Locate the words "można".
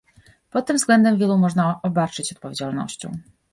1.37-1.79